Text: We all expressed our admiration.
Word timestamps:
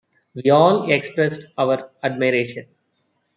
We 0.33 0.49
all 0.49 0.89
expressed 0.91 1.53
our 1.59 1.91
admiration. 2.01 2.65